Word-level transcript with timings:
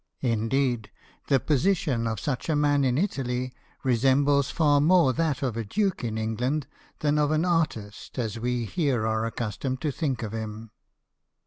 Indeed, 0.23 0.89
the 1.27 1.39
position 1.39 2.07
of 2.07 2.19
such 2.19 2.49
a 2.49 2.55
man 2.55 2.83
in 2.83 2.97
Italy 2.97 3.53
resembles 3.83 4.49
far 4.49 4.81
more 4.81 5.13
that 5.13 5.43
of 5.43 5.55
a 5.55 5.63
duke 5.63 6.03
in 6.03 6.17
England 6.17 6.65
than 7.01 7.19
of 7.19 7.29
an 7.29 7.45
artist 7.45 8.17
as 8.17 8.39
we 8.39 8.65
here 8.65 9.05
are 9.05 9.25
accustomed 9.25 9.79
to 9.81 9.91
think 9.91 10.23
of 10.23 10.31
him. 10.33 10.71